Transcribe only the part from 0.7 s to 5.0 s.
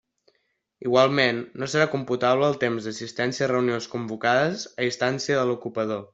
Igualment, no serà computable el temps d'assistència a reunions convocades a